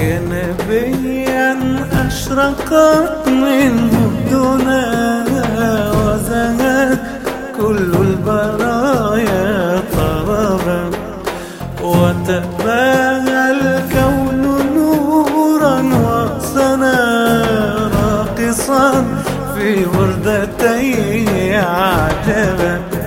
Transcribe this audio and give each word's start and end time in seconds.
يا 0.00 0.20
نبيا 0.20 1.58
أشرقت 2.06 3.28
منه 3.28 3.92
الدنا 4.10 4.82
وزهت 5.96 7.00
كل 7.56 7.92
البرايا 8.06 9.82
طربا. 9.96 10.90
وتباهى 11.82 13.50
الكون 13.50 14.42
نورا 14.74 15.76
وصنا 16.06 16.96
راقصا 17.94 19.04
في 19.54 19.86
وردتي 19.86 21.56
عجبا. 21.56 22.99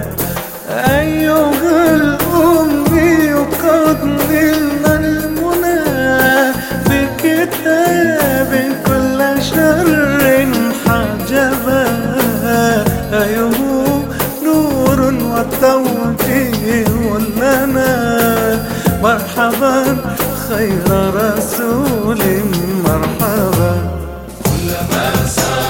أيه 13.24 13.50
نور 14.46 15.00
وتوجيه 15.02 16.88
لنا 17.38 17.94
مرحبا 19.04 19.98
خير 20.50 20.90
رسول 21.16 22.22
مرحبا. 22.86 23.74
كلما 24.44 25.26
سار 25.28 25.63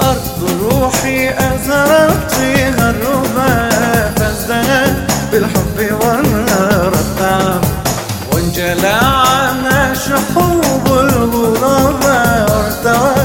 أرض 0.00 0.50
روحي 0.62 1.30
أزهرت 1.30 2.30
فيها 2.30 2.90
الربا 2.90 3.70
فازدهت 4.16 4.96
بالحب 5.32 5.78
الطعم 6.94 7.60
وانجلى 8.32 8.98
عنا 9.02 9.94
شحوب 9.94 10.86
الغرباء 10.86 12.46
وارتوت 12.50 13.15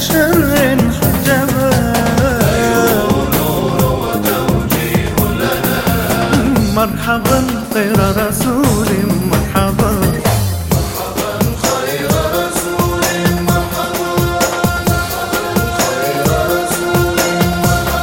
شر 0.00 0.76
حجبا 0.96 1.70
مرحبا 6.76 7.40
خير 7.74 7.98
رسول 8.16 8.88
مرحبا. 9.30 9.90
خير 11.62 12.10
رسول 12.34 13.04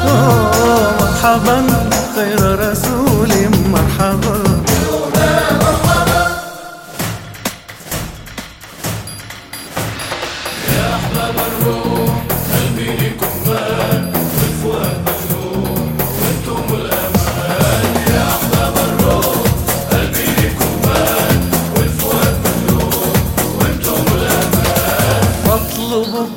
أوه، 0.07 0.91
مرحبا. 0.99 1.57
خير 1.61 1.86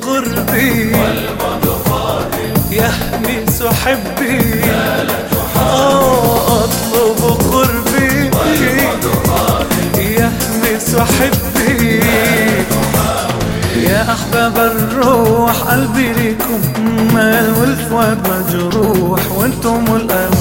قربي 0.01 0.93
والبعد 0.93 1.65
قادم 1.89 2.53
يهمس 2.71 3.63
حبي. 3.63 4.80
لكم 16.51 17.13
مال 17.13 17.53
والفؤاد 17.59 18.17
مجروح 18.27 19.31
وأنتم 19.37 19.85
الأمان. 19.95 20.31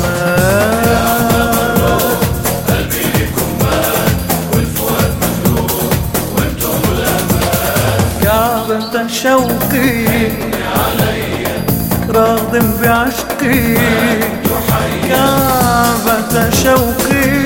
كعبة 8.22 9.06
شوقي 9.08 10.06
علي 10.76 11.46
راض 12.08 12.56
بعشقي. 12.82 13.74
كعبة 15.08 16.50
شوقي 16.50 17.44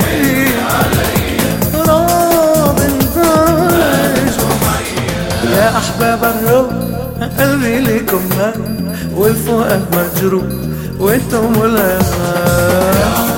راض 1.75 2.79
بعشقي. 3.15 3.75
يا 5.55 5.77
أحباب 5.77 6.23
الروح 6.23 7.04
قلبي 7.21 7.79
لكم 7.79 8.21
هان 8.39 8.95
والفؤاد 9.15 9.81
مجروح 9.95 10.43
وأنتم 10.99 11.53
الأمان 11.63 13.34